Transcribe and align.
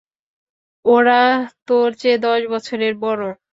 ওরা 0.85 1.21
তোর 1.67 1.89
চেয়ে 1.93 2.17
দশ 2.17 2.41
বছরের 2.53 2.93
বড়। 3.03 3.21